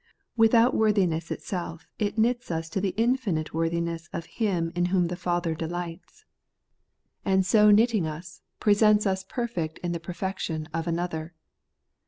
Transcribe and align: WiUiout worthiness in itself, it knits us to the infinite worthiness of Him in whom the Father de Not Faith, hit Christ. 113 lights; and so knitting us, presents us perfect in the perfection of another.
WiUiout 0.35 0.73
worthiness 0.73 1.29
in 1.29 1.35
itself, 1.37 1.85
it 1.99 2.17
knits 2.17 2.49
us 2.49 2.69
to 2.69 2.81
the 2.81 2.95
infinite 2.97 3.53
worthiness 3.53 4.09
of 4.11 4.25
Him 4.25 4.71
in 4.73 4.85
whom 4.85 5.09
the 5.09 5.15
Father 5.15 5.53
de 5.53 5.67
Not 5.67 5.85
Faith, 5.85 5.99
hit 7.23 7.43
Christ. 7.43 7.53
113 7.53 7.53
lights; 7.53 7.53
and 7.53 7.61
so 7.61 7.69
knitting 7.71 8.07
us, 8.07 8.41
presents 8.59 9.05
us 9.05 9.23
perfect 9.23 9.77
in 9.83 9.91
the 9.91 9.99
perfection 9.99 10.67
of 10.73 10.87
another. 10.87 11.35